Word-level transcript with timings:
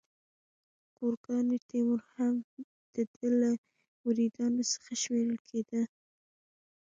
ګورکاني 0.97 1.57
تیمور 1.69 2.01
هم 2.15 2.35
د 2.93 2.95
ده 3.13 3.27
له 3.39 3.51
مریدانو 4.03 4.63
څخه 4.73 4.91
شمیرل 5.01 5.39
کېده. 5.47 5.81